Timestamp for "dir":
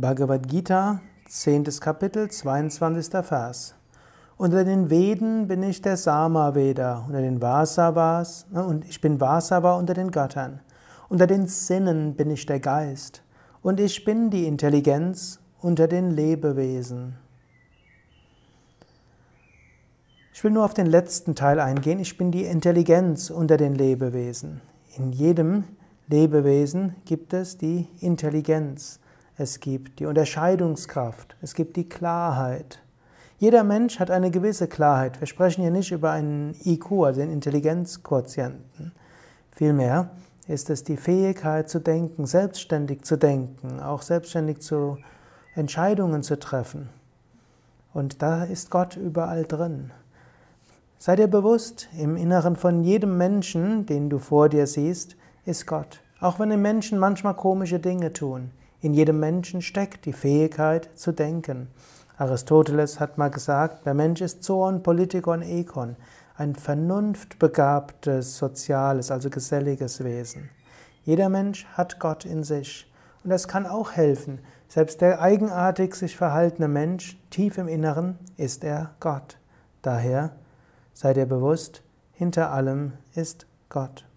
51.14-51.28, 54.48-54.66, 81.14-81.26